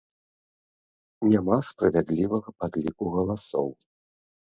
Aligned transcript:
Няма 1.35 1.57
справядлівага 1.69 2.49
падліку 2.59 3.03
галасоў. 3.21 3.67